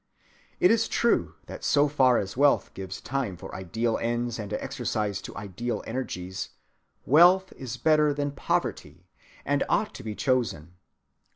It 0.59 0.71
is 0.71 0.87
true 0.87 1.35
that 1.45 1.63
so 1.63 1.87
far 1.87 2.17
as 2.17 2.35
wealth 2.35 2.73
gives 2.73 3.01
time 3.01 3.37
for 3.37 3.53
ideal 3.53 3.99
ends 3.99 4.39
and 4.39 4.51
exercise 4.53 5.21
to 5.21 5.37
ideal 5.37 5.83
energies, 5.85 6.49
wealth 7.05 7.53
is 7.55 7.77
better 7.77 8.11
than 8.11 8.31
poverty 8.31 9.05
and 9.45 9.63
ought 9.69 9.93
to 9.93 10.01
be 10.01 10.15
chosen. 10.15 10.73